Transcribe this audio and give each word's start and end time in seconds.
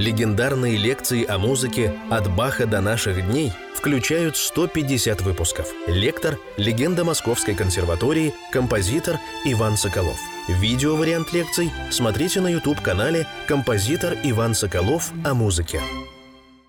Легендарные 0.00 0.78
лекции 0.78 1.26
о 1.26 1.36
музыке 1.36 1.94
«От 2.08 2.34
Баха 2.34 2.66
до 2.66 2.80
наших 2.80 3.22
дней» 3.26 3.52
включают 3.74 4.34
150 4.34 5.20
выпусков. 5.20 5.66
Лектор– 5.86 6.38
легенда 6.56 7.04
Московской 7.04 7.54
консерватории, 7.54 8.32
композитор 8.50 9.16
Иван 9.44 9.76
Соколов. 9.76 10.18
Видео-вариант 10.48 11.34
лекций 11.34 11.70
смотрите 11.90 12.40
на 12.40 12.48
YouTube-канале 12.48 13.26
«Композитор 13.46 14.14
Иван 14.24 14.54
Соколов 14.54 15.12
о 15.22 15.34
музыке». 15.34 15.82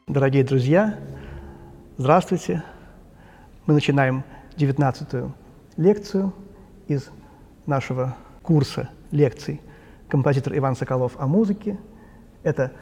Дорогие 0.07 0.43
друзья, 0.43 1.00
здравствуйте. 1.98 2.66
Мы 3.66 3.75
начинаем 3.75 4.25
19-ю 4.57 5.34
лекцию 5.77 6.34
из 6.89 7.09
нашего 7.66 8.18
курса 8.43 8.89
лекций 9.11 9.61
«Композитор 10.09 10.57
Иван 10.57 10.75
Соколов 10.75 11.13
о 11.18 11.27
музыке». 11.27 11.79
Это 12.43 12.73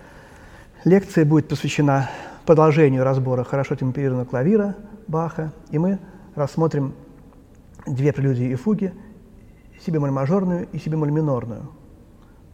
лекция 0.83 1.25
будет 1.25 1.47
посвящена 1.47 2.09
продолжению 2.45 3.03
разбора 3.03 3.43
хорошо 3.43 3.75
темперированного 3.75 4.25
клавира 4.25 4.75
Баха, 5.07 5.51
и 5.71 5.77
мы 5.77 5.99
рассмотрим 6.35 6.93
две 7.85 8.13
прелюдии 8.13 8.49
и 8.49 8.55
фуги, 8.55 8.93
си 9.79 9.91
мажорную 9.91 10.67
и 10.71 10.79
си 10.79 10.89
бемоль 10.89 11.11
минорную, 11.11 11.69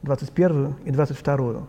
21 0.03 0.75
и 0.85 0.91
22. 0.91 1.63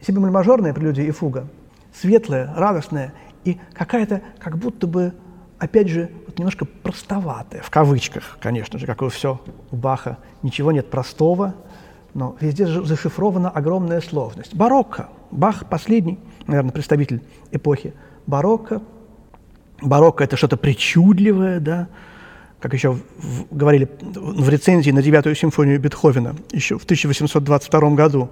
Си 0.00 0.12
бемоль 0.12 0.30
мажорная 0.30 0.74
прелюдия 0.74 1.04
и 1.04 1.10
фуга 1.10 1.48
светлая, 1.92 2.52
радостная 2.54 3.12
и 3.44 3.58
какая-то 3.72 4.22
как 4.38 4.58
будто 4.58 4.86
бы, 4.86 5.12
опять 5.58 5.88
же, 5.88 6.10
вот 6.26 6.38
немножко 6.38 6.64
простоватая, 6.64 7.62
в 7.62 7.70
кавычках, 7.70 8.38
конечно 8.40 8.78
же, 8.78 8.86
как 8.86 9.02
и 9.02 9.08
все 9.08 9.40
у 9.70 9.76
Баха, 9.76 10.18
ничего 10.42 10.72
нет 10.72 10.90
простого, 10.90 11.54
но 12.18 12.36
везде 12.40 12.66
зашифрована 12.66 13.48
огромная 13.48 14.00
сложность. 14.00 14.52
Барокко. 14.52 15.08
Бах 15.30 15.68
последний, 15.68 16.18
наверное, 16.48 16.72
представитель 16.72 17.22
эпохи 17.52 17.94
барокко. 18.26 18.82
Барокко– 19.80 20.24
это 20.24 20.36
что-то 20.36 20.56
причудливое, 20.56 21.60
да, 21.60 21.86
как 22.58 22.74
еще 22.74 22.94
в, 22.94 23.46
говорили 23.52 23.88
в 24.00 24.48
рецензии 24.48 24.90
на 24.90 25.00
девятую 25.00 25.36
симфонию 25.36 25.78
Бетховена 25.78 26.34
еще 26.50 26.76
в 26.76 26.84
1822 26.84 27.90
году. 27.90 28.30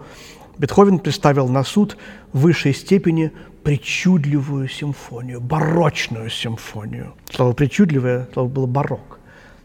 Бетховен 0.59 0.99
представил 0.99 1.47
на 1.49 1.63
суд 1.63 1.97
в 2.33 2.41
высшей 2.41 2.75
степени 2.75 3.31
причудливую 3.63 4.69
симфонию, 4.69 5.41
барочную 5.41 6.29
симфонию. 6.29 7.15
Слово 7.31 7.53
«причудливое» 7.53 8.29
слово 8.33 8.49
было 8.49 8.67
«барок». 8.67 9.21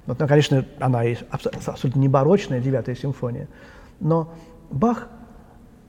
Ну, 0.05 0.15
конечно, 0.15 0.63
она 0.79 1.01
абсолютно 1.31 1.99
не 1.99 2.07
барочная 2.07 2.59
девятая 2.59 2.95
симфония, 2.95 3.47
но 4.01 4.33
Бах 4.69 5.07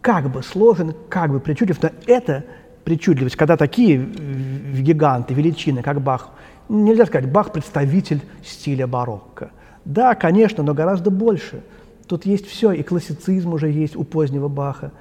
как 0.01 0.31
бы 0.31 0.43
сложен, 0.43 0.95
как 1.09 1.31
бы 1.33 1.41
причудлив, 1.41 1.83
но 1.83 1.91
это 2.07 2.45
причудливость, 2.85 3.37
когда 3.37 3.57
такие 3.57 3.99
гиганты, 3.99 5.35
величины, 5.35 5.83
как 5.83 6.01
Бах, 6.01 6.31
нельзя 6.69 7.07
сказать, 7.07 7.31
Бах 7.31 7.53
представитель 7.53 8.21
стиля 8.45 8.87
барокко. 8.87 9.51
Да, 9.85 10.15
конечно, 10.15 10.63
но 10.63 10.75
гораздо 10.75 11.11
больше. 11.11 11.63
Тут 12.07 12.27
есть 12.27 12.47
все, 12.47 12.73
и 12.73 12.83
классицизм 12.83 13.53
уже 13.53 13.71
есть 13.71 13.97
у 13.97 14.05
позднего 14.05 14.49
Баха, 14.49 14.93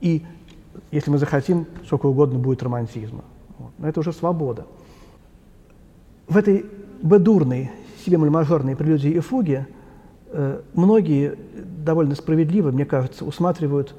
и, 0.00 0.24
если 0.90 1.10
мы 1.10 1.18
захотим, 1.18 1.66
сколько 1.84 2.06
угодно 2.06 2.38
будет 2.38 2.62
романтизма. 2.62 3.24
Вот. 3.58 3.72
Но 3.78 3.88
это 3.88 4.00
уже 4.00 4.12
свобода. 4.12 4.66
В 6.28 6.36
этой 6.36 6.66
бедурной, 7.02 7.70
себе 8.04 8.18
мажорной 8.18 8.76
прелюдии 8.76 9.10
и 9.10 9.20
фуге 9.20 9.66
многие 10.74 11.36
довольно 11.84 12.14
справедливо, 12.14 12.70
мне 12.70 12.84
кажется, 12.84 13.24
усматривают 13.24 13.94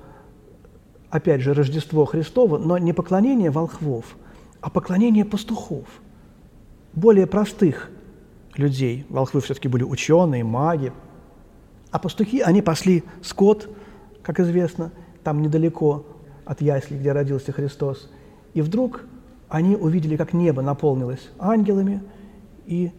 опять 1.10 1.42
же, 1.42 1.54
Рождество 1.54 2.06
Христово, 2.06 2.58
но 2.58 2.78
не 2.78 2.94
поклонение 2.94 3.50
волхвов, 3.50 4.16
а 4.62 4.70
поклонение 4.70 5.26
пастухов, 5.26 5.88
более 6.94 7.28
простых 7.28 7.90
людей. 8.56 9.06
Волхвы 9.10 9.42
все-таки 9.42 9.68
были 9.68 9.84
ученые, 9.84 10.44
маги, 10.44 10.92
а 11.92 12.00
пастухи, 12.00 12.42
они 12.42 12.62
пасли 12.62 13.04
скот, 13.24 13.70
как 14.22 14.40
известно, 14.40 14.92
там 15.24 15.42
недалеко 15.42 16.06
от 16.46 16.62
ясли, 16.62 16.98
где 16.98 17.12
родился 17.12 17.52
Христос. 17.52 18.10
И 18.54 18.62
вдруг 18.62 19.04
они 19.48 19.76
увидели, 19.76 20.16
как 20.16 20.34
небо 20.34 20.62
наполнилось 20.62 21.30
ангелами, 21.40 22.04
и 22.66 22.92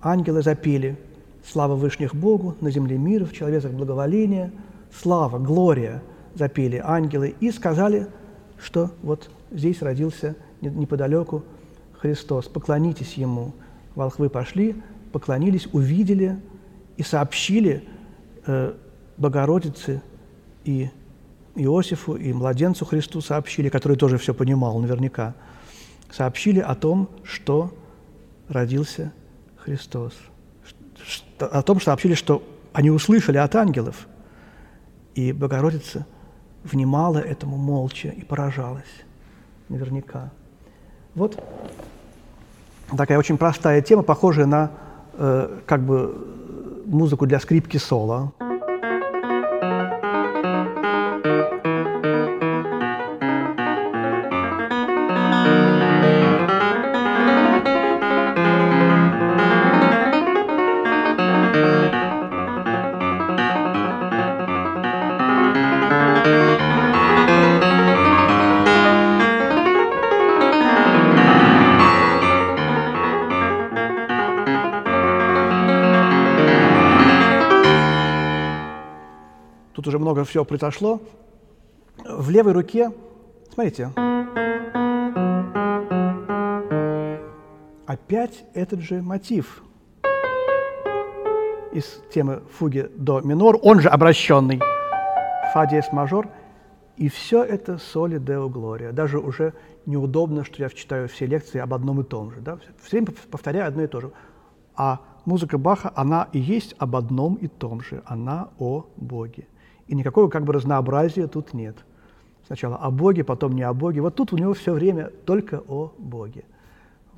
ангелы 0.00 0.42
запели 0.42 0.96
«Слава 1.44 1.74
Вышних 1.74 2.14
Богу, 2.14 2.56
на 2.60 2.70
земле 2.70 2.98
мир, 2.98 3.24
в 3.24 3.32
человеках 3.32 3.72
благоволение, 3.72 4.52
слава, 4.90 5.38
глория» 5.38 6.02
запели 6.34 6.80
ангелы 6.82 7.34
и 7.40 7.50
сказали, 7.50 8.06
что 8.58 8.90
вот 9.02 9.30
здесь 9.50 9.82
родился 9.82 10.36
неподалеку 10.60 11.44
Христос, 11.98 12.46
поклонитесь 12.46 13.14
Ему. 13.14 13.52
Волхвы 13.94 14.30
пошли, 14.30 14.76
поклонились, 15.12 15.68
увидели 15.72 16.40
и 16.96 17.02
сообщили 17.02 17.84
э, 18.46 18.74
Богородице 19.16 20.02
и 20.64 20.90
Иосифу, 21.54 22.14
и 22.14 22.32
младенцу 22.32 22.86
Христу 22.86 23.20
сообщили, 23.20 23.68
который 23.68 23.96
тоже 23.96 24.16
все 24.16 24.32
понимал 24.32 24.78
наверняка, 24.78 25.34
сообщили 26.10 26.60
о 26.60 26.74
том, 26.74 27.10
что 27.24 27.72
родился 28.48 29.12
Христос. 29.56 30.14
О 31.38 31.62
том 31.62 31.80
сообщили, 31.80 32.14
что 32.14 32.42
они 32.72 32.90
услышали 32.90 33.38
от 33.38 33.54
ангелов, 33.56 34.06
и 35.14 35.32
Богородица– 35.32 36.06
внимала 36.64 37.18
этому 37.18 37.56
молча 37.56 38.08
и 38.08 38.24
поражалась. 38.24 38.84
Наверняка. 39.68 40.30
Вот 41.14 41.42
такая 42.96 43.18
очень 43.18 43.38
простая 43.38 43.80
тема, 43.82 44.02
похожая 44.02 44.46
на 44.46 44.70
э, 45.14 45.60
как 45.66 45.82
бы 45.82 46.82
музыку 46.86 47.26
для 47.26 47.40
скрипки 47.40 47.78
соло. 47.78 48.32
Всего 80.24 80.44
произошло. 80.44 81.00
В 82.04 82.30
левой 82.30 82.52
руке, 82.52 82.90
смотрите, 83.52 83.90
опять 87.86 88.44
этот 88.54 88.80
же 88.80 89.02
мотив 89.02 89.62
из 91.72 92.00
темы 92.12 92.42
фуги 92.58 92.90
до 92.96 93.20
минор, 93.20 93.58
он 93.62 93.80
же 93.80 93.88
обращенный, 93.88 94.60
фа 95.52 95.66
диез 95.66 95.90
мажор, 95.92 96.28
и 96.96 97.08
все 97.08 97.42
это 97.42 97.78
соли 97.78 98.18
део 98.18 98.48
глория. 98.48 98.92
Даже 98.92 99.18
уже 99.18 99.54
неудобно, 99.86 100.44
что 100.44 100.62
я 100.62 100.68
читаю 100.68 101.08
все 101.08 101.26
лекции 101.26 101.58
об 101.58 101.74
одном 101.74 102.00
и 102.00 102.04
том 102.04 102.30
же. 102.32 102.40
Да? 102.40 102.58
Все 102.82 102.98
время 102.98 103.14
повторяю 103.30 103.66
одно 103.66 103.82
и 103.82 103.86
то 103.86 104.00
же. 104.00 104.12
А 104.74 105.00
музыка 105.24 105.58
Баха, 105.58 105.92
она 105.94 106.28
и 106.32 106.38
есть 106.38 106.74
об 106.78 106.96
одном 106.96 107.34
и 107.36 107.48
том 107.48 107.80
же. 107.80 108.02
Она 108.04 108.50
о 108.58 108.86
Боге. 108.96 109.46
И 109.86 109.94
никакого 109.94 110.28
как 110.28 110.44
бы 110.44 110.52
разнообразия 110.52 111.26
тут 111.26 111.54
нет. 111.54 111.76
Сначала 112.46 112.76
о 112.76 112.90
Боге, 112.90 113.24
потом 113.24 113.52
не 113.52 113.62
о 113.62 113.72
Боге. 113.72 114.00
Вот 114.00 114.14
тут 114.14 114.32
у 114.32 114.36
него 114.36 114.54
все 114.54 114.72
время 114.72 115.10
только 115.24 115.62
о 115.68 115.92
Боге. 115.98 116.44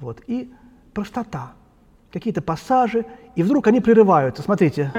Вот. 0.01 0.23
И 0.27 0.53
простота. 0.93 1.53
Какие-то 2.13 2.43
пассажи, 2.43 3.07
и 3.35 3.43
вдруг 3.43 3.67
они 3.67 3.81
прерываются. 3.81 4.43
Смотрите. 4.43 4.93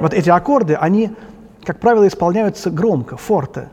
Вот 0.00 0.14
эти 0.14 0.30
аккорды, 0.30 0.74
они, 0.74 1.10
как 1.64 1.80
правило, 1.80 2.06
исполняются 2.06 2.70
громко, 2.70 3.16
форте. 3.16 3.68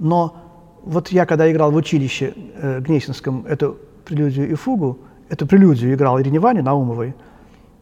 Но 0.00 0.34
вот 0.82 1.08
я, 1.08 1.26
когда 1.26 1.50
играл 1.52 1.70
в 1.70 1.76
училище 1.76 2.32
э, 2.54 2.80
Гнесинском 2.80 3.44
эту 3.46 3.78
прелюдию 4.06 4.50
и 4.50 4.54
фугу, 4.54 4.98
эту 5.28 5.46
прелюдию 5.46 5.94
играл 5.94 6.18
Ирине 6.18 6.40
Ване 6.40 6.62
Наумовой, 6.62 7.14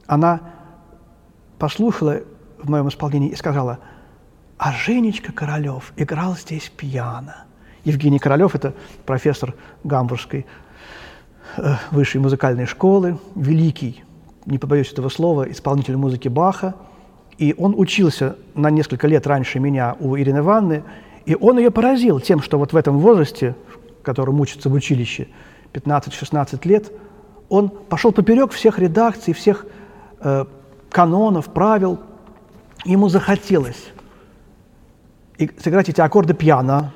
она 0.06 0.40
послушала 1.58 2.20
в 2.60 2.68
моем 2.68 2.88
исполнении 2.88 3.30
и 3.30 3.36
сказала, 3.36 3.78
а 4.58 4.72
Женечка 4.72 5.32
Королев 5.32 5.92
играл 5.96 6.36
здесь 6.36 6.70
пьяно. 6.76 7.44
Евгений 7.84 8.18
Королев– 8.18 8.54
это 8.56 8.74
профессор 9.06 9.54
Гамбургской 9.84 10.44
э, 11.56 11.74
высшей 11.92 12.20
музыкальной 12.20 12.66
школы, 12.66 13.18
великий, 13.36 14.02
не 14.44 14.58
побоюсь 14.58 14.92
этого 14.92 15.08
слова, 15.08 15.48
исполнитель 15.48 15.96
музыки 15.96 16.26
Баха. 16.26 16.74
И 17.38 17.54
он 17.56 17.74
учился 17.78 18.36
на 18.56 18.70
несколько 18.70 19.06
лет 19.06 19.24
раньше 19.28 19.60
меня 19.60 19.94
у 20.00 20.16
Ирины 20.16 20.38
Ивановны, 20.38 20.82
и 21.28 21.36
он 21.38 21.58
ее 21.58 21.70
поразил 21.70 22.20
тем, 22.20 22.40
что 22.40 22.58
вот 22.58 22.72
в 22.72 22.76
этом 22.76 23.00
возрасте, 23.00 23.54
в 24.00 24.02
котором 24.02 24.40
учится 24.40 24.70
в 24.70 24.72
училище, 24.72 25.28
15-16 25.74 26.66
лет, 26.66 26.90
он 27.50 27.68
пошел 27.68 28.12
поперек 28.12 28.50
всех 28.52 28.78
редакций, 28.78 29.34
всех 29.34 29.66
э, 30.20 30.46
канонов, 30.90 31.52
правил. 31.52 31.98
Ему 32.86 33.10
захотелось 33.10 33.90
и 35.36 35.50
сыграть 35.62 35.90
эти 35.90 36.00
аккорды 36.00 36.32
пьяно. 36.32 36.94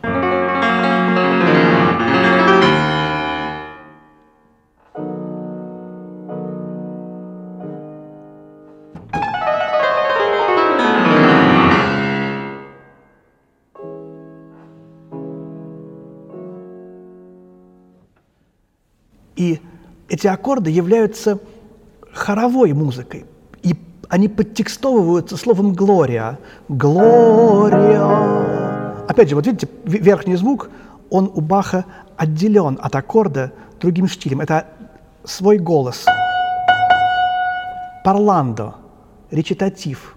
И 19.43 19.61
эти 20.09 20.29
аккорды 20.29 20.71
являются 20.71 21.41
хоровой 22.13 22.73
музыкой, 22.75 23.25
и 23.65 23.75
они 24.09 24.29
подтекстовываются 24.29 25.37
словом 25.37 25.73
«глория». 25.73 26.39
«Глория». 26.69 28.07
Опять 29.09 29.31
же, 29.31 29.35
вот 29.35 29.45
видите, 29.45 29.69
верхний 29.85 30.37
звук, 30.37 30.71
он 31.11 31.29
у 31.35 31.41
Баха 31.41 31.85
отделен 32.17 32.79
от 32.81 32.95
аккорда 32.95 33.53
другим 33.81 34.09
стилем. 34.09 34.41
Это 34.41 34.67
свой 35.25 35.59
голос. 35.59 36.07
Парландо, 38.05 38.77
речитатив. 39.33 40.17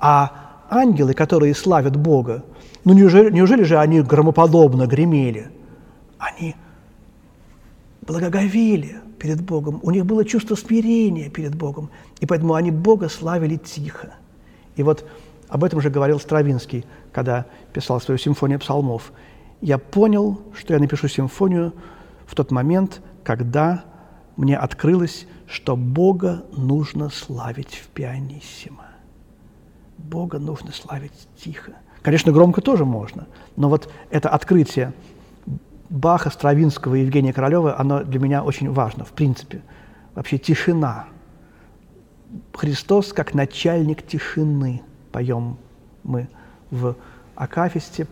А 0.00 0.32
ангелы, 0.70 1.14
которые 1.14 1.54
славят 1.54 1.96
Бога, 1.96 2.42
ну 2.82 2.94
неужели, 2.94 3.30
неужели 3.30 3.62
же 3.62 3.78
они 3.78 4.00
громоподобно 4.00 4.88
гремели? 4.88 5.52
Они 6.18 6.56
благоговели 8.08 9.02
перед 9.18 9.42
Богом, 9.42 9.80
у 9.82 9.90
них 9.90 10.06
было 10.06 10.24
чувство 10.24 10.54
смирения 10.54 11.28
перед 11.28 11.54
Богом, 11.54 11.90
и 12.20 12.26
поэтому 12.26 12.54
они 12.54 12.70
Бога 12.70 13.08
славили 13.10 13.56
тихо. 13.56 14.14
И 14.76 14.82
вот 14.82 15.06
об 15.48 15.62
этом 15.62 15.80
же 15.82 15.90
говорил 15.90 16.18
Стравинский, 16.18 16.86
когда 17.12 17.44
писал 17.72 18.00
свою 18.00 18.18
симфонию 18.18 18.58
псалмов. 18.58 19.12
«Я 19.60 19.76
понял, 19.76 20.40
что 20.54 20.72
я 20.72 20.80
напишу 20.80 21.06
симфонию 21.08 21.74
в 22.26 22.34
тот 22.34 22.50
момент, 22.50 23.02
когда 23.24 23.84
мне 24.36 24.56
открылось, 24.56 25.26
что 25.46 25.76
Бога 25.76 26.44
нужно 26.56 27.10
славить 27.10 27.74
в 27.74 27.88
пианиссимо. 27.88 28.86
Бога 29.98 30.38
нужно 30.38 30.72
славить 30.72 31.28
тихо. 31.36 31.72
Конечно, 32.02 32.32
громко 32.32 32.62
тоже 32.62 32.84
можно, 32.86 33.26
но 33.56 33.68
вот 33.68 33.92
это 34.10 34.30
открытие– 34.30 34.94
Баха, 35.88 36.30
Стравинского 36.30 36.96
и 36.96 37.00
Евгения 37.00 37.32
Королева, 37.32 37.78
оно 37.78 38.02
для 38.04 38.20
меня 38.20 38.44
очень 38.44 38.70
важно, 38.70 39.04
в 39.04 39.12
принципе. 39.12 39.62
Вообще 40.14 40.38
тишина. 40.38 41.06
Христос 42.52 43.12
как 43.12 43.32
начальник 43.34 44.06
тишины, 44.06 44.82
поем 45.12 45.56
мы 46.02 46.28
в 46.70 46.94
Акафисте 47.34 48.06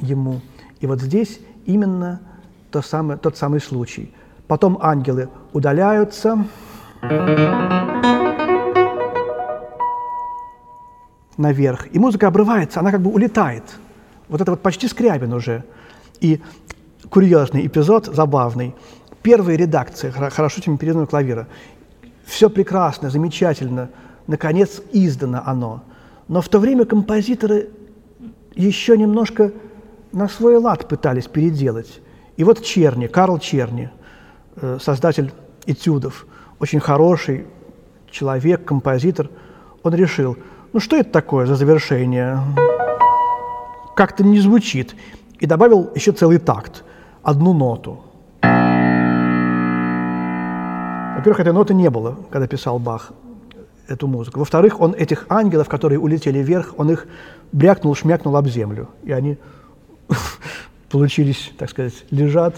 ему. 0.00 0.40
И 0.80 0.86
вот 0.86 1.00
здесь 1.00 1.40
именно 1.64 2.20
то 2.70 2.82
самое, 2.82 3.18
тот 3.18 3.38
самый 3.38 3.60
случай. 3.60 4.12
Потом 4.46 4.78
ангелы 4.82 5.30
удаляются 5.54 6.44
наверх, 11.38 11.86
и 11.94 11.98
музыка 11.98 12.26
обрывается, 12.28 12.80
она 12.80 12.90
как 12.90 13.00
бы 13.00 13.10
улетает. 13.10 13.64
Вот 14.28 14.42
это 14.42 14.50
вот 14.50 14.60
почти 14.60 14.88
Скрябин 14.88 15.32
уже– 15.32 15.64
и 16.20 16.40
курьезный 17.10 17.66
эпизод, 17.66 18.06
забавный. 18.06 18.74
Первая 19.22 19.56
редакция 19.56 20.10
«Хорошо 20.10 20.60
темперированного 20.60 21.06
клавира». 21.06 21.48
Все 22.24 22.50
прекрасно, 22.50 23.10
замечательно. 23.10 23.90
Наконец, 24.26 24.82
издано 24.92 25.42
оно. 25.44 25.82
Но 26.28 26.40
в 26.40 26.48
то 26.48 26.58
время 26.58 26.84
композиторы 26.84 27.70
еще 28.54 28.96
немножко 28.96 29.52
на 30.12 30.28
свой 30.28 30.56
лад 30.56 30.88
пытались 30.88 31.26
переделать. 31.26 32.00
И 32.36 32.44
вот 32.44 32.62
Черни, 32.62 33.06
Карл 33.06 33.38
Черни, 33.38 33.90
э, 34.56 34.78
создатель 34.80 35.32
этюдов, 35.66 36.26
очень 36.58 36.80
хороший 36.80 37.46
человек, 38.10 38.64
композитор, 38.64 39.30
он 39.82 39.94
решил, 39.94 40.36
ну 40.72 40.80
что 40.80 40.96
это 40.96 41.10
такое 41.10 41.46
за 41.46 41.56
завершение? 41.56 42.38
Как-то 43.94 44.24
не 44.24 44.40
звучит 44.40 44.94
и 45.40 45.46
добавил 45.46 45.90
еще 45.94 46.12
целый 46.12 46.38
такт, 46.38 46.84
одну 47.22 47.52
ноту. 47.54 48.00
Во-первых, 51.16 51.40
этой 51.40 51.52
ноты 51.52 51.74
не 51.74 51.90
было, 51.90 52.18
когда 52.30 52.46
писал 52.46 52.78
Бах 52.78 53.12
эту 53.88 54.06
музыку. 54.06 54.40
Во-вторых, 54.40 54.80
он 54.80 54.94
этих 54.94 55.26
ангелов, 55.28 55.68
которые 55.68 55.98
улетели 55.98 56.38
вверх, 56.38 56.74
он 56.76 56.90
их 56.90 57.06
брякнул, 57.52 57.94
шмякнул 57.94 58.36
об 58.36 58.48
землю. 58.48 58.88
И 59.02 59.12
они 59.12 59.38
получились, 60.90 61.52
так 61.58 61.70
сказать, 61.70 61.94
лежат. 62.10 62.56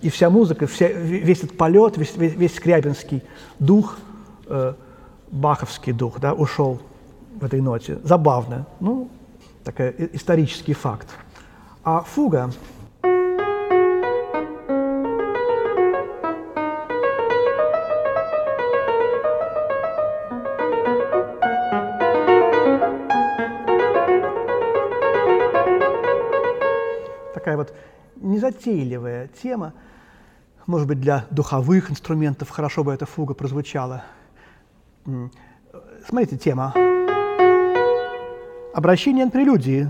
И 0.00 0.10
вся 0.10 0.30
музыка, 0.30 0.66
вся, 0.66 0.88
весь 0.88 1.38
этот 1.38 1.56
полет, 1.56 1.96
весь, 1.96 2.16
весь, 2.16 2.34
весь 2.34 2.56
скрябинский 2.56 3.22
дух, 3.58 3.98
э, 4.46 4.74
баховский 5.30 5.92
дух, 5.92 6.18
да, 6.20 6.32
ушел 6.34 6.80
в 7.40 7.44
этой 7.44 7.60
ноте. 7.60 7.98
Забавно. 8.02 8.66
Ну, 8.80 9.08
такой 9.64 9.94
исторический 10.12 10.74
факт. 10.74 11.08
А 11.84 12.02
фуга 12.02 12.50
такая 27.34 27.56
вот 27.56 27.74
незатейливая 28.16 29.28
тема. 29.42 29.72
Может 30.66 30.86
быть, 30.86 31.00
для 31.00 31.26
духовых 31.30 31.90
инструментов 31.90 32.48
хорошо 32.50 32.84
бы 32.84 32.92
эта 32.94 33.04
фуга 33.04 33.34
прозвучала. 33.34 34.04
Смотрите, 36.06 36.38
тема. 36.38 36.72
Обращение 38.72 39.26
на 39.26 39.30
прелюдии. 39.30 39.86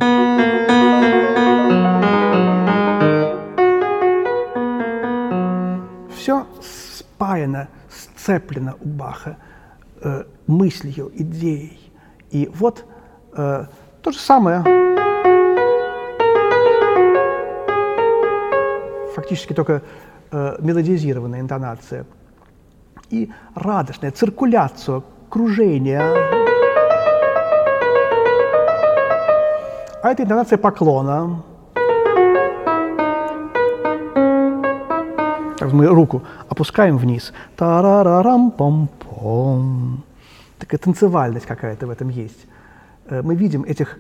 Все 6.17 6.47
спаяно, 6.61 7.69
сцеплено 7.89 8.75
у 8.81 8.89
Баха 8.89 9.37
э, 10.01 10.25
мыслью, 10.49 11.13
идеей. 11.15 11.93
И 12.33 12.51
вот 12.53 12.85
э, 13.37 13.67
то 14.03 14.11
же 14.11 14.19
самое. 14.19 14.65
Фактически 19.15 19.53
только 19.53 19.83
э, 20.33 20.57
мелодизированная 20.59 21.41
интонация. 21.41 22.05
И 23.11 23.31
радостная 23.55 24.11
циркуляция, 24.11 25.03
кружение. 25.29 26.52
А 30.03 30.11
это 30.11 30.25
интонация 30.25 30.59
поклона. 30.59 31.43
Так 35.59 35.73
мы 35.73 35.87
руку 35.87 36.23
опускаем 36.49 36.99
вниз. 36.99 37.33
Тарарарам 37.57 38.51
пом 38.51 38.89
пом 38.99 40.03
Такая 40.59 40.81
танцевальность 40.81 41.47
какая-то 41.47 41.87
в 41.87 41.91
этом 41.91 42.09
есть. 42.09 42.47
Э, 43.07 43.23
мы 43.23 43.37
видим 43.37 43.63
этих 43.63 43.97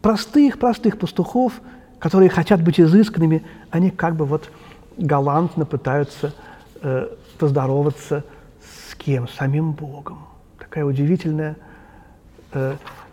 простых-простых 0.00 0.94
э, 0.94 0.98
пастухов, 0.98 1.60
которые 1.98 2.30
хотят 2.30 2.62
быть 2.62 2.80
изысканными, 2.80 3.44
они 3.70 3.90
как 3.90 4.16
бы 4.16 4.24
вот 4.24 4.50
галантно 4.96 5.66
пытаются 5.66 6.32
э, 6.80 7.08
поздороваться 7.38 8.24
с 8.62 8.94
кем? 8.94 9.28
С 9.28 9.34
самим 9.34 9.72
Богом. 9.72 10.20
Такая 10.58 10.86
удивительная 10.86 11.56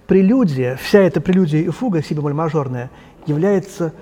прелюдия, 0.08 0.76
вся 0.76 1.00
эта 1.00 1.22
прелюдия 1.22 1.62
и 1.62 1.70
фуга, 1.70 2.02
си 2.02 2.14
бемоль 2.14 2.34
мажорная, 2.34 2.90
является 3.26 3.94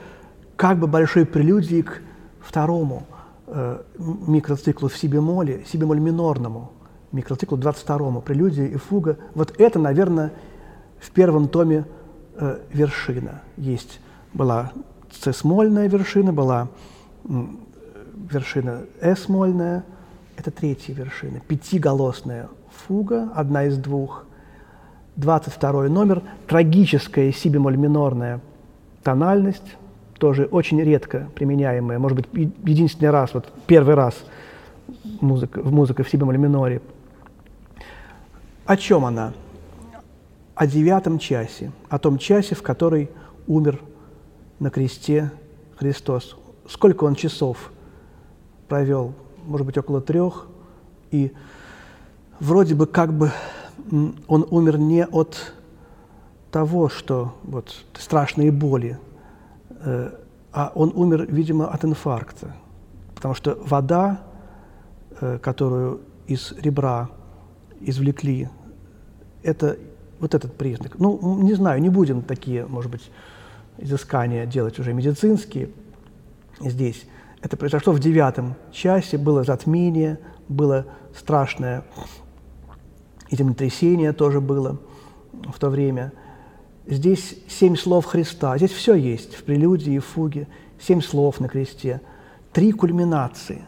как 0.55 0.79
бы 0.79 0.87
большой 0.87 1.25
прелюдией 1.25 1.83
к 1.83 2.01
второму 2.39 3.03
э, 3.47 3.81
микроциклу 3.97 4.89
в 4.89 4.97
си 4.97 5.07
бемоле, 5.07 5.63
си 5.65 5.77
бемоль 5.77 5.99
минорному 5.99 6.71
микроциклу 7.11 7.57
22-му, 7.57 8.21
прелюдия 8.21 8.65
и 8.65 8.75
фуга. 8.75 9.17
Вот 9.35 9.53
это, 9.59 9.79
наверное, 9.79 10.33
в 10.99 11.11
первом 11.11 11.47
томе 11.47 11.85
э, 12.35 12.59
вершина. 12.73 13.41
Есть 13.55 13.99
Была 14.33 14.71
С-мольная 15.11 15.87
вершина, 15.87 16.33
была 16.33 16.67
вершина 17.23 18.81
С-мольная, 18.99 19.85
это 20.35 20.49
третья 20.49 20.93
вершина, 20.93 21.39
пятиголосная 21.39 22.49
фуга, 22.87 23.29
одна 23.35 23.65
из 23.65 23.77
двух, 23.77 24.25
22 25.15 25.89
номер, 25.89 26.21
трагическая 26.47 27.31
си-бемоль 27.31 27.77
минорная 27.77 28.41
тональность, 29.03 29.77
тоже 30.17 30.45
очень 30.45 30.81
редко 30.81 31.27
применяемая, 31.35 31.99
может 31.99 32.17
быть, 32.17 32.51
единственный 32.63 33.09
раз, 33.09 33.33
вот 33.33 33.51
первый 33.67 33.95
раз 33.95 34.15
музыка, 35.21 35.61
в 35.61 35.71
музыке 35.71 36.03
в 36.03 36.09
си 36.09 36.17
бемоль 36.17 36.37
миноре. 36.37 36.81
О 38.65 38.77
чем 38.77 39.05
она? 39.05 39.33
О 40.55 40.67
девятом 40.67 41.19
часе, 41.19 41.71
о 41.89 41.99
том 41.99 42.17
часе, 42.17 42.55
в 42.55 42.61
который 42.61 43.09
умер 43.47 43.81
на 44.59 44.69
кресте 44.69 45.31
Христос. 45.77 46.37
Сколько 46.69 47.03
он 47.03 47.15
часов 47.15 47.71
провел? 48.69 49.13
Может 49.45 49.67
быть, 49.67 49.77
около 49.77 49.99
трех. 49.99 50.47
И 51.11 51.33
вроде 52.39 52.75
бы 52.75 52.85
как 52.87 53.11
бы 53.11 53.31
он 54.27 54.47
умер 54.49 54.77
не 54.77 55.05
от 55.05 55.53
того, 56.51 56.89
что 56.89 57.33
вот 57.43 57.85
страшные 57.97 58.51
боли, 58.51 58.99
э, 59.69 60.11
а 60.51 60.71
он 60.75 60.91
умер, 60.95 61.25
видимо, 61.29 61.67
от 61.67 61.83
инфаркта, 61.83 62.55
потому 63.15 63.33
что 63.33 63.57
вода, 63.65 64.21
э, 65.19 65.39
которую 65.39 66.01
из 66.27 66.53
ребра 66.53 67.09
извлекли, 67.81 68.49
это 69.41 69.77
вот 70.19 70.35
этот 70.35 70.55
признак. 70.55 70.99
Ну, 70.99 71.41
не 71.41 71.53
знаю, 71.53 71.81
не 71.81 71.89
будем 71.89 72.21
такие, 72.21 72.65
может 72.65 72.91
быть, 72.91 73.11
изыскания 73.77 74.45
делать 74.45 74.79
уже 74.79 74.93
медицинские 74.93 75.69
здесь. 76.61 77.05
Это 77.41 77.57
произошло 77.57 77.91
в 77.91 77.99
девятом 77.99 78.55
часе, 78.71 79.17
было 79.17 79.43
затмение, 79.43 80.19
было 80.47 80.85
страшное 81.17 81.83
и 83.33 83.35
землетрясение 83.35 84.13
тоже 84.13 84.39
было 84.39 84.77
в 85.31 85.57
то 85.57 85.71
время. 85.71 86.13
Здесь 86.85 87.35
семь 87.49 87.75
слов 87.75 88.05
Христа, 88.05 88.55
здесь 88.57 88.69
все 88.71 88.93
есть 88.93 89.33
в 89.33 89.43
прелюдии 89.43 89.95
и 89.95 89.99
фуге, 89.99 90.47
семь 90.79 91.01
слов 91.01 91.39
на 91.39 91.47
кресте, 91.47 91.99
три 92.51 92.71
кульминации. 92.71 93.65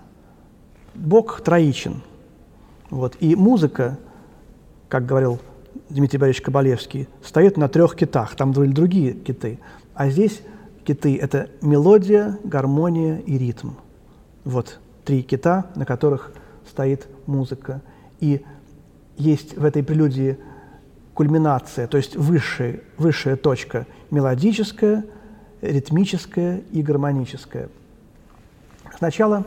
Бог 0.93 1.41
троичен. 1.41 2.03
Вот. 2.91 3.17
И 3.19 3.35
музыка, 3.35 3.97
как 4.87 5.07
говорил 5.07 5.39
Дмитрий 5.89 6.19
Борисович 6.19 6.45
Кабалевский, 6.45 7.07
стоит 7.23 7.57
на 7.57 7.67
трех 7.67 7.95
китах, 7.95 8.35
там 8.35 8.51
были 8.51 8.71
другие 8.71 9.13
киты, 9.13 9.59
а 9.95 10.11
здесь 10.11 10.41
киты– 10.83 11.17
это 11.19 11.49
мелодия, 11.63 12.37
гармония 12.43 13.17
и 13.17 13.35
ритм. 13.39 13.71
Вот 14.43 14.79
три 15.05 15.23
кита, 15.23 15.71
на 15.75 15.87
которых 15.87 16.33
стоит 16.69 17.07
музыка. 17.25 17.81
И 18.19 18.45
есть 19.17 19.57
в 19.57 19.65
этой 19.65 19.83
прелюдии 19.83 20.37
кульминация, 21.13 21.87
то 21.87 21.97
есть 21.97 22.15
высшая, 22.15 22.81
высшая 22.97 23.35
точка 23.35 23.85
мелодическая, 24.11 25.05
ритмическая 25.61 26.61
и 26.71 26.81
гармоническая. 26.81 27.69
Сначала 28.97 29.45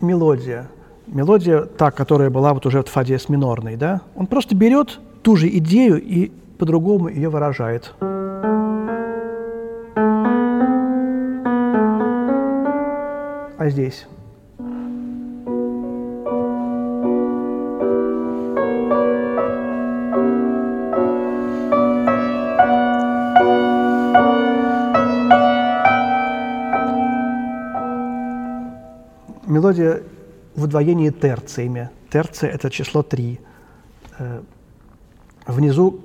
мелодия. 0.00 0.68
Мелодия, 1.06 1.62
та, 1.62 1.90
которая 1.90 2.30
была 2.30 2.54
вот 2.54 2.64
уже 2.66 2.82
в 2.82 2.88
фа 2.88 3.04
диез 3.04 3.28
минорной, 3.28 3.76
да? 3.76 4.00
Он 4.14 4.26
просто 4.26 4.54
берет 4.54 5.00
ту 5.22 5.36
же 5.36 5.48
идею 5.58 6.00
и 6.02 6.30
по-другому 6.58 7.08
ее 7.08 7.28
выражает. 7.28 7.92
А 13.58 13.68
здесь? 13.68 14.06
Мелодия 29.62 30.02
в 30.56 30.64
удвоении 30.64 31.10
терциями. 31.10 31.90
Терция– 32.10 32.50
это 32.52 32.68
число 32.68 33.02
три. 33.02 33.40
Э, 34.18 34.42
внизу 35.46 36.00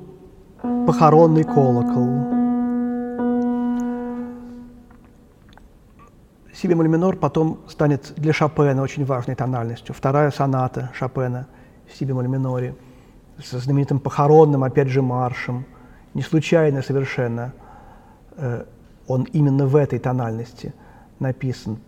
похоронный 0.62 1.44
колокол. 1.44 2.38
Си 6.54 6.68
бемоль 6.68 6.88
минор 6.88 7.18
потом 7.18 7.60
станет 7.68 8.14
для 8.16 8.32
Шопена 8.32 8.82
очень 8.82 9.06
важной 9.06 9.36
тональностью. 9.36 9.96
Вторая 9.96 10.30
соната 10.32 10.92
Шопена 10.94 11.48
в 11.92 11.98
си 11.98 12.06
бемоль 12.06 12.28
миноре 12.28 12.76
со 13.44 13.58
знаменитым 13.58 14.00
похоронным, 14.00 14.64
опять 14.64 14.88
же, 14.88 15.02
маршем. 15.02 15.66
Не 16.14 16.22
случайно 16.22 16.84
совершенно 16.84 17.54
э, 18.38 18.66
он 19.08 19.24
именно 19.34 19.66
в 19.66 19.76
этой 19.76 19.98
тональности 19.98 20.74
написан. 21.20 21.80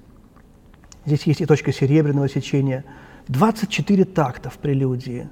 Здесь 1.09 1.23
есть 1.23 1.41
и 1.41 1.47
точка 1.47 1.71
серебряного 1.71 2.29
сечения. 2.29 2.85
24 3.29 4.05
такта 4.05 4.51
в 4.51 4.59
прелюдии. 4.59 5.27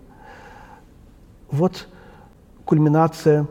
Вот 1.51 1.88
кульминация 2.65 3.48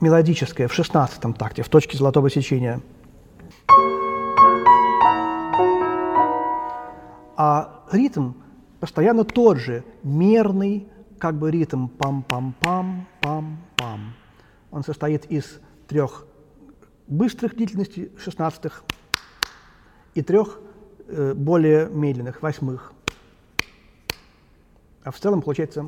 мелодическая 0.00 0.68
в 0.68 0.72
16 0.72 1.36
такте, 1.36 1.64
в 1.64 1.68
точке 1.68 1.98
золотого 1.98 2.30
сечения. 2.30 2.80
А 7.36 7.82
ритм 7.90 8.34
постоянно 8.78 9.24
тот 9.24 9.58
же, 9.58 9.82
мерный, 10.04 10.86
как 11.18 11.36
бы 11.40 11.50
ритм 11.50 11.88
пам-пам-пам, 11.88 13.06
пам-пам. 13.20 14.12
Он 14.70 14.84
состоит 14.84 15.24
из 15.24 15.58
трех 15.88 16.24
быстрых 17.08 17.56
длительностей, 17.56 18.12
шестнадцатых, 18.16 18.84
и 20.14 20.22
трех 20.22 20.60
более 21.08 21.88
медленных, 21.88 22.42
восьмых. 22.42 22.92
А 25.04 25.10
в 25.10 25.18
целом 25.18 25.42
получается... 25.42 25.86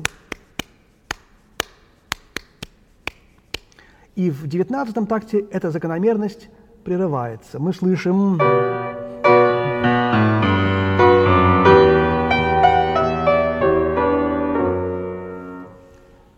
И 4.15 4.31
в 4.31 4.47
девятнадцатом 4.47 5.05
такте 5.05 5.45
эта 5.51 5.69
закономерность 5.69 6.49
прерывается. 6.83 7.59
Мы 7.59 7.73
слышим... 7.73 8.39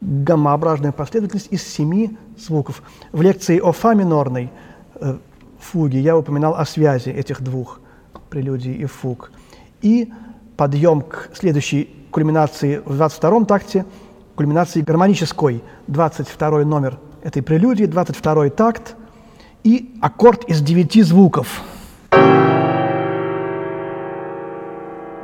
гаммообразная 0.02 0.92
последовательность 0.92 1.52
из 1.52 1.64
семи 1.64 2.18
звуков. 2.38 2.84
В 3.12 3.22
лекции 3.22 3.60
о 3.60 3.72
фа 3.72 3.96
минорной 3.96 4.52
э, 4.96 5.18
фуге 5.60 6.00
я 6.00 6.16
упоминал 6.16 6.56
о 6.56 6.66
связи 6.66 7.10
этих 7.10 7.42
двух 7.42 7.80
прелюдий 8.30 8.74
и 8.74 8.86
фуг. 8.86 9.32
И 9.82 10.12
подъем 10.58 11.01
к 11.01 11.30
следующей 11.34 11.89
кульминации 12.12 12.82
в 12.86 13.00
22-м 13.00 13.46
такте, 13.46 13.86
кульминации 14.36 14.82
гармонической, 14.82 15.63
22 15.88 16.66
номер 16.66 17.00
этой 17.24 17.42
прелюдии, 17.42 17.86
22 17.86 18.50
такт 18.50 18.96
и 19.63 19.96
аккорд 20.01 20.46
из 20.46 20.62
девяти 20.62 21.01
звуков. 21.01 21.62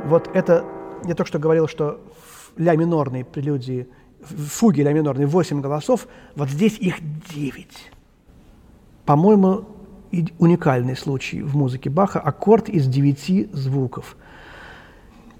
Вот 0.04 0.30
это, 0.34 0.64
я 1.04 1.14
только 1.14 1.26
что 1.26 1.38
говорил, 1.38 1.66
что 1.66 2.00
в 2.14 2.58
ля 2.60 2.76
минорной 2.76 3.24
прелюдии, 3.24 3.88
в 4.20 4.46
фуге 4.48 4.82
ля 4.82 4.92
минорной 4.92 5.26
8 5.26 5.60
голосов, 5.60 6.06
вот 6.34 6.48
здесь 6.48 6.78
их 6.78 6.96
9. 7.34 7.68
По-моему, 9.04 9.66
уникальный 10.38 10.96
случай 10.96 11.42
в 11.42 11.56
музыке 11.56 11.90
Баха– 11.90 12.20
аккорд 12.24 12.68
из 12.68 12.86
девяти 12.86 13.48
звуков. 13.52 14.16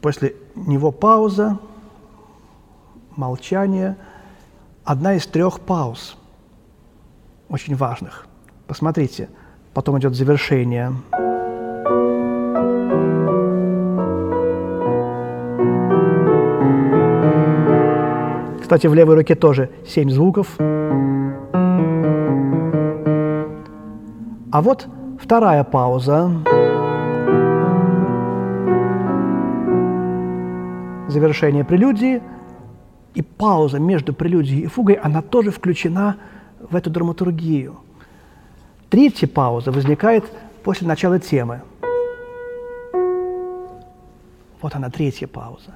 После 0.01 0.37
него 0.55 0.93
пауза, 0.93 1.59
молчание, 3.17 3.97
одна 4.85 5.15
из 5.15 5.27
трех 5.27 5.61
пауз, 5.61 6.17
очень 7.49 7.75
важных. 7.75 8.27
Посмотрите, 8.67 9.29
потом 9.75 9.99
идет 9.99 10.15
завершение. 10.15 10.93
Кстати, 18.61 18.89
в 18.89 18.95
левой 18.95 19.15
руке 19.15 19.37
тоже 19.37 19.71
семь 19.87 20.11
звуков. 20.11 20.57
А 24.57 24.63
вот 24.63 24.89
вторая 25.21 25.63
пауза. 25.65 26.31
Завершение 31.09 31.63
прелюдии. 31.63 32.23
И 33.13 33.21
пауза 33.21 33.79
между 33.79 34.15
прелюдией 34.15 34.63
и 34.63 34.67
фугой, 34.67 34.95
она 34.95 35.21
тоже 35.21 35.51
включена 35.51 36.17
в 36.59 36.75
эту 36.75 36.89
драматургию. 36.89 37.81
Третья 38.89 39.27
пауза 39.27 39.73
возникает 39.73 40.25
после 40.65 40.89
начала 40.89 41.19
темы. 41.19 41.61
Вот 44.63 44.75
она, 44.75 44.89
третья 44.89 45.27
пауза. 45.27 45.75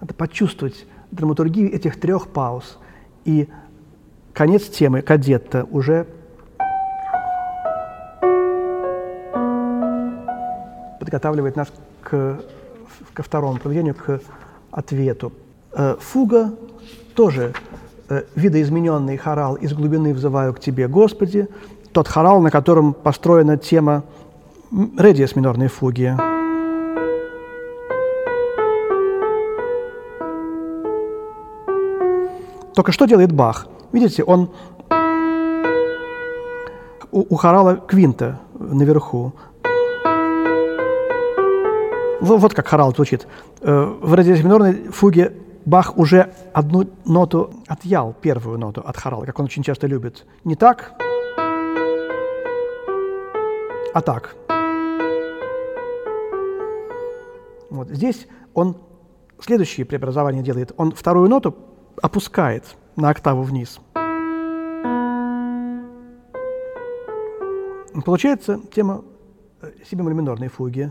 Надо 0.00 0.14
почувствовать 0.14 0.86
драматургию 1.10 1.74
этих 1.74 1.98
трех 1.98 2.28
пауз. 2.28 2.78
И 3.24 3.48
конец 4.32 4.68
темы 4.68 5.02
кадетта 5.02 5.66
уже 5.72 6.06
подготавливает 11.10 11.56
нас 11.56 11.68
к, 12.02 12.40
ко 13.12 13.22
второму 13.22 13.58
проведению, 13.58 13.94
к 13.94 14.20
ответу. 14.70 15.32
Э, 15.72 15.96
фуга 15.98 16.52
тоже 17.16 17.52
э, 18.08 18.22
видоизмененный 18.36 19.16
хорал 19.16 19.56
«Из 19.56 19.72
глубины 19.72 20.14
взываю 20.14 20.54
к 20.54 20.60
Тебе, 20.60 20.86
Господи», 20.86 21.48
тот 21.92 22.06
хорал, 22.06 22.40
на 22.40 22.50
котором 22.52 22.94
построена 22.94 23.56
тема 23.56 24.04
редиес 24.70 25.34
минорной 25.34 25.66
фуги. 25.66 26.16
Только 32.74 32.92
что 32.92 33.06
делает 33.06 33.32
Бах? 33.32 33.66
Видите, 33.92 34.22
он 34.22 34.48
у, 37.10 37.26
у 37.28 37.34
хорала 37.34 37.74
квинта 37.74 38.38
наверху. 38.54 39.32
Вот 42.20 42.54
как 42.54 42.68
хорал 42.68 42.94
звучит. 42.94 43.26
Э, 43.60 43.84
в 44.00 44.14
минорной 44.44 44.74
фуге 44.90 45.32
Бах 45.64 45.98
уже 45.98 46.32
одну 46.52 46.88
ноту 47.04 47.52
отъял, 47.66 48.14
первую 48.20 48.58
ноту 48.58 48.80
от 48.80 48.96
хорала, 48.96 49.24
как 49.24 49.38
он 49.38 49.44
очень 49.44 49.62
часто 49.62 49.86
любит. 49.86 50.26
Не 50.44 50.54
так, 50.54 50.94
а 53.92 54.00
так. 54.00 54.36
Вот. 57.70 57.88
Здесь 57.88 58.26
он 58.54 58.76
следующее 59.38 59.86
преобразование 59.86 60.42
делает. 60.42 60.72
Он 60.76 60.92
вторую 60.92 61.28
ноту 61.28 61.54
опускает 62.02 62.64
на 62.96 63.10
октаву 63.10 63.42
вниз. 63.42 63.80
Получается 68.04 68.60
тема 68.72 69.04
э, 69.62 69.70
си 69.84 70.48
фуги. 70.48 70.90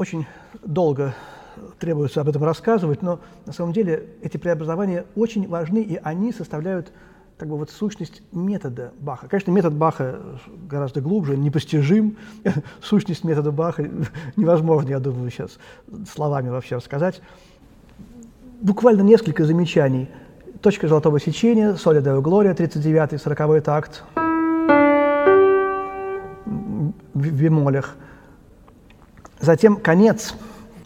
Очень 0.00 0.24
долго 0.64 1.12
требуется 1.78 2.22
об 2.22 2.28
этом 2.30 2.42
рассказывать, 2.42 3.02
но 3.02 3.20
на 3.44 3.52
самом 3.52 3.74
деле 3.74 4.06
эти 4.22 4.38
преобразования 4.38 5.04
очень 5.14 5.46
важны, 5.46 5.82
и 5.82 6.00
они 6.02 6.32
составляют 6.32 6.90
как 7.36 7.50
бы 7.50 7.58
вот 7.58 7.68
сущность 7.68 8.22
метода 8.32 8.92
Баха. 8.98 9.28
Конечно, 9.28 9.50
метод 9.50 9.74
Баха 9.74 10.18
гораздо 10.66 11.02
глубже, 11.02 11.36
непостижим. 11.36 12.16
Сущность 12.80 13.24
метода 13.24 13.52
Баха 13.52 13.90
невозможно, 14.36 14.88
я 14.88 15.00
думаю, 15.00 15.30
сейчас 15.30 15.58
словами 16.10 16.48
вообще 16.48 16.76
рассказать. 16.76 17.20
Буквально 18.62 19.02
несколько 19.02 19.44
замечаний. 19.44 20.08
Точка 20.62 20.88
золотого 20.88 21.20
сечения, 21.20 21.74
соли 21.74 22.00
Део 22.00 22.22
Глория, 22.22 22.54
39-й, 22.54 23.16
40-й 23.16 23.60
такт 23.60 24.02
в 26.46 27.30
бемолях. 27.32 27.96
Затем 29.40 29.76
конец 29.76 30.34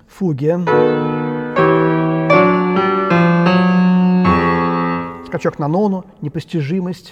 фуги. 0.06 0.56
Скачок 5.26 5.58
на 5.58 5.66
нону, 5.66 6.04
непостижимость. 6.20 7.10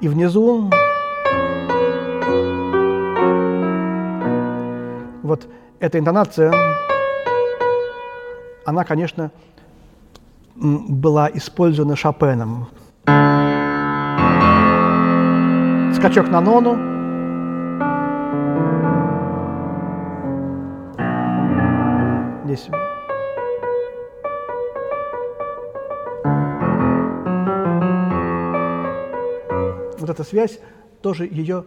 И 0.00 0.08
внизу 0.08 0.68
вот 5.22 5.46
эта 5.78 5.98
интонация, 6.00 6.52
она, 8.64 8.82
конечно, 8.82 9.30
была 10.56 11.30
использована 11.32 11.94
Шопеном. 11.94 12.66
Скачок 15.94 16.28
на 16.28 16.40
нону, 16.40 16.95
здесь. 22.56 22.70
Вот 29.98 30.10
эта 30.10 30.24
связь, 30.24 30.60
тоже 31.02 31.26
ее, 31.26 31.64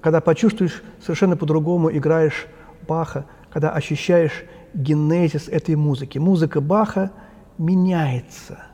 когда 0.00 0.20
почувствуешь, 0.20 0.82
совершенно 1.00 1.36
по-другому 1.36 1.90
играешь 1.90 2.46
Баха, 2.86 3.26
когда 3.52 3.70
ощущаешь 3.70 4.44
генезис 4.74 5.48
этой 5.48 5.74
музыки. 5.76 6.18
Музыка 6.18 6.60
Баха 6.60 7.10
меняется. 7.58 8.64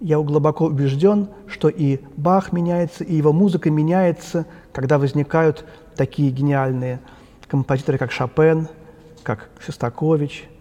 Я 0.00 0.18
глубоко 0.18 0.66
убежден, 0.66 1.28
что 1.46 1.68
и 1.68 2.00
Бах 2.16 2.52
меняется, 2.52 3.04
и 3.04 3.14
его 3.14 3.32
музыка 3.32 3.70
меняется, 3.70 4.46
когда 4.72 4.98
возникают 4.98 5.64
такие 5.96 6.30
гениальные 6.30 7.00
композиторы, 7.48 7.98
как 7.98 8.12
Шопен, 8.12 8.68
как 9.24 9.48
Шостакович– 9.58 10.48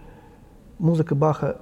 музыка 0.79 1.15
Баха 1.15 1.59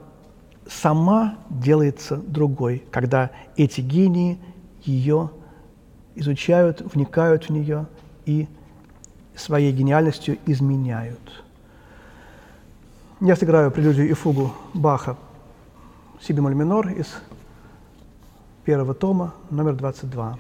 сама 0.68 1.38
делается 1.50 2.18
другой, 2.18 2.84
когда 2.92 3.32
эти 3.56 3.82
гении 3.82 4.40
ее 4.84 5.30
изучают, 6.16 6.82
вникают 6.82 7.46
в 7.46 7.50
нее 7.50 7.88
и 8.26 8.48
своей 9.36 9.72
гениальностью 9.72 10.38
изменяют. 10.46 11.44
Я 13.22 13.36
сыграю 13.36 13.72
прелюдию 13.72 14.10
и 14.10 14.14
фугу 14.14 14.52
Баха 14.74 15.18
си 16.26 16.34
бемоль 16.34 16.56
минор 16.56 16.88
из 16.90 17.08
первого 18.64 18.94
тома, 18.94 19.34
номер 19.52 19.76
22. 19.76 20.40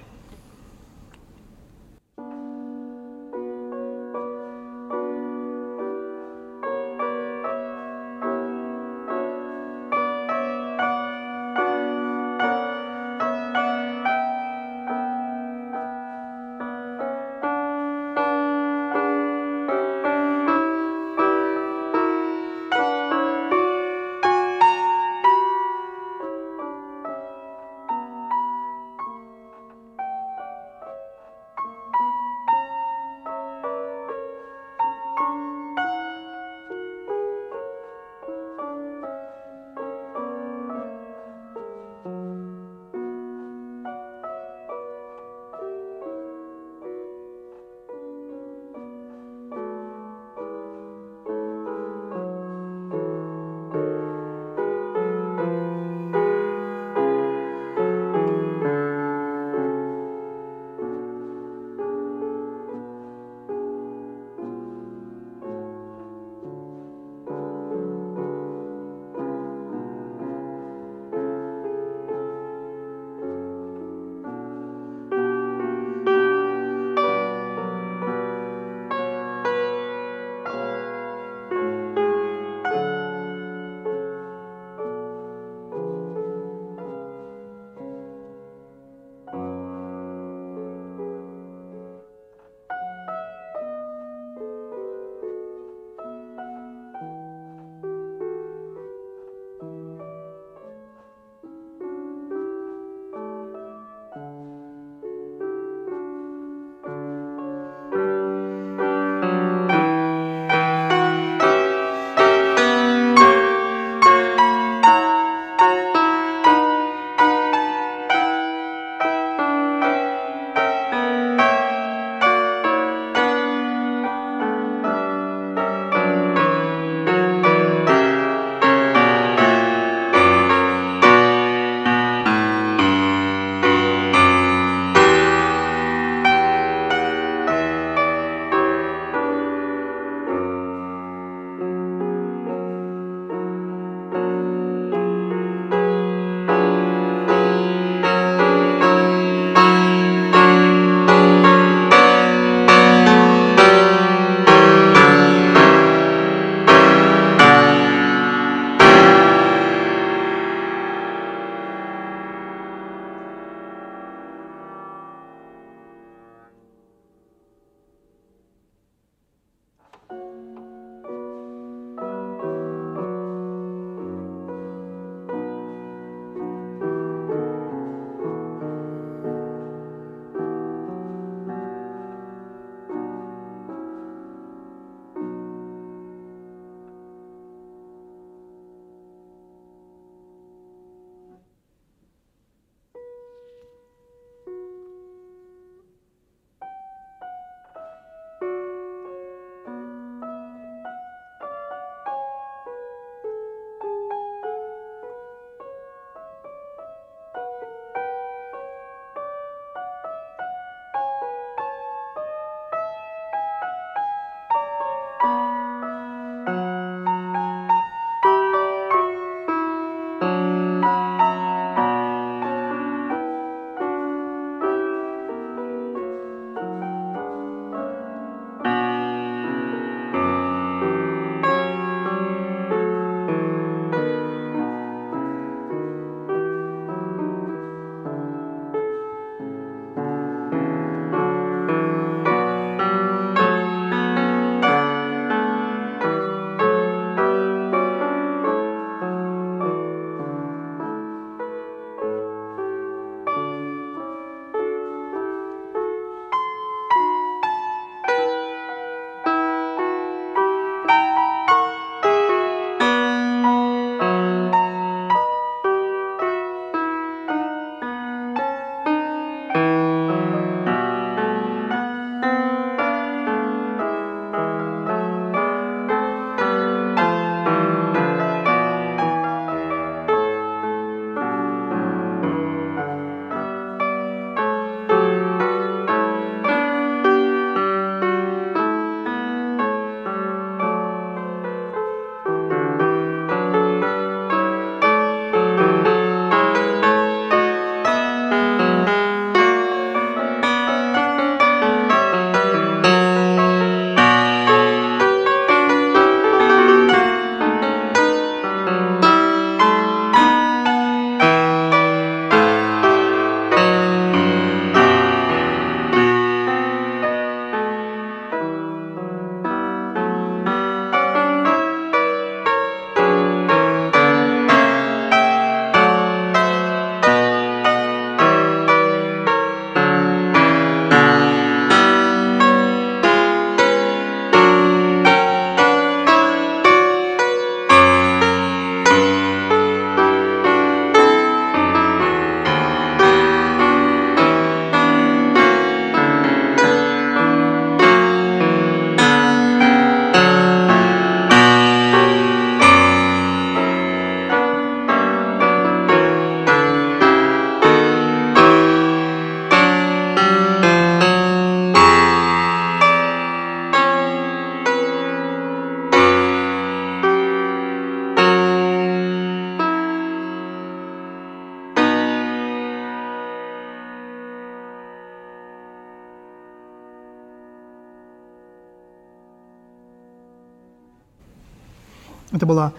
Это 382.45 382.53
была 382.53 382.73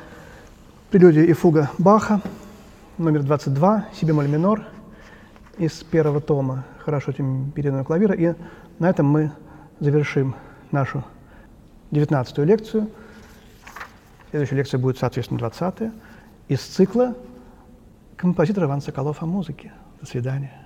прелюдия 0.92 1.24
и 1.24 1.32
фуга 1.32 1.72
Баха, 1.76 2.20
номер 2.98 3.24
22, 3.24 3.88
си 3.94 4.06
бемоль 4.06 4.28
минор, 4.28 4.62
из 5.58 5.82
первого 5.82 6.20
тома 6.20 6.64
«Хорошо 6.84 7.10
темперированного 7.10 7.84
клавира». 7.84 8.14
И 8.14 8.32
на 8.78 8.88
этом 8.88 9.06
мы 9.06 9.32
завершим 9.80 10.36
нашу 10.70 11.02
девятнадцатую 11.90 12.46
лекцию. 12.46 12.88
Следующая 14.30 14.54
лекция 14.54 14.78
будет, 14.78 14.98
соответственно, 14.98 15.38
двадцатая 15.38 15.92
из 16.46 16.60
цикла 16.60 17.16
композитора 18.16 18.66
Иван 18.66 18.80
Соколов 18.80 19.20
о 19.20 19.26
музыке. 19.26 19.72
До 20.00 20.06
свидания. 20.06 20.65